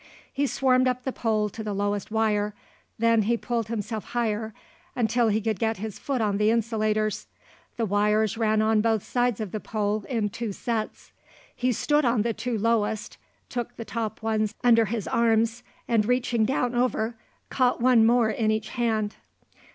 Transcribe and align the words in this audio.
He 0.33 0.47
swarmed 0.47 0.87
up 0.87 1.03
the 1.03 1.11
pole 1.11 1.47
to 1.49 1.63
the 1.63 1.75
lowest 1.75 2.09
wire; 2.09 2.55
then 2.97 3.21
he 3.21 3.37
pulled 3.37 3.67
himself 3.67 4.03
higher 4.03 4.51
until 4.95 5.27
he 5.27 5.39
could 5.39 5.59
get 5.59 5.77
his 5.77 5.99
foot 5.99 6.21
on 6.21 6.37
the 6.39 6.49
insulators. 6.49 7.27
The 7.77 7.85
wires 7.85 8.35
ran 8.35 8.63
on 8.63 8.81
both 8.81 9.03
sides 9.03 9.39
of 9.39 9.51
the 9.51 9.59
pole 9.59 10.03
in 10.09 10.29
two 10.29 10.53
sets. 10.53 11.11
He 11.55 11.71
stood 11.71 12.03
on 12.03 12.23
the 12.23 12.33
two 12.33 12.57
lowest, 12.57 13.19
took 13.47 13.75
the 13.75 13.85
top 13.85 14.23
ones 14.23 14.55
under 14.63 14.85
his 14.85 15.07
arms, 15.07 15.61
and, 15.87 16.03
reaching 16.03 16.45
down 16.45 16.73
over, 16.73 17.15
caught 17.51 17.79
one 17.79 18.03
more 18.03 18.31
in 18.31 18.49
each 18.49 18.69
hand. 18.69 19.17